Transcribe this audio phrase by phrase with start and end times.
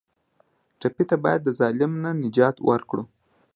[0.79, 3.03] ټپي ته باید د ظلم نه نجات ورکړو.